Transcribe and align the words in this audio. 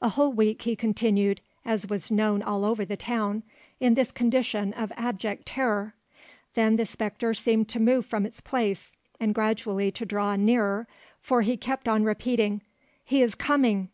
A 0.00 0.08
whole 0.08 0.32
week 0.32 0.62
he 0.62 0.74
continued, 0.74 1.42
as 1.62 1.86
was 1.90 2.10
known 2.10 2.42
all 2.42 2.64
over 2.64 2.82
the 2.86 2.96
town, 2.96 3.42
in 3.78 3.92
this 3.92 4.10
condition 4.10 4.72
of 4.72 4.90
abject 4.96 5.44
terror; 5.44 5.92
then 6.54 6.76
the 6.76 6.86
spectre 6.86 7.34
seemed 7.34 7.68
to 7.68 7.78
move 7.78 8.06
from 8.06 8.24
its 8.24 8.40
place 8.40 8.92
and 9.20 9.34
gradually 9.34 9.90
to 9.92 10.06
draw 10.06 10.34
nearer, 10.34 10.86
for 11.20 11.42
he 11.42 11.58
kept 11.58 11.88
on 11.88 12.04
repeating, 12.04 12.62
"He 13.04 13.20
is 13.20 13.34
coming! 13.34 13.90